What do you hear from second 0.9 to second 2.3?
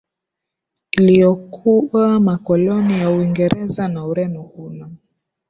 Iliyokuwa